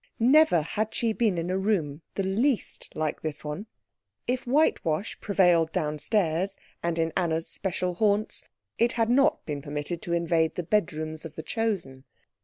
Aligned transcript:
Never 0.17 0.63
had 0.63 0.95
she 0.95 1.13
been 1.13 1.37
in 1.37 1.51
a 1.51 1.59
room 1.59 2.01
the 2.15 2.23
least 2.23 2.89
like 2.95 3.21
this 3.21 3.43
one. 3.45 3.67
If 4.25 4.47
whitewash 4.47 5.19
prevailed 5.19 5.71
downstairs, 5.71 6.57
and 6.81 6.97
in 6.97 7.13
Anna's 7.15 7.47
special 7.47 7.93
haunts, 7.93 8.43
it 8.79 8.93
had 8.93 9.11
not 9.11 9.45
been 9.45 9.61
permitted 9.61 10.01
to 10.01 10.13
invade 10.13 10.55
the 10.55 10.63
bedrooms 10.63 11.23
of 11.23 11.35
the 11.35 11.43
Chosen. 11.43 12.05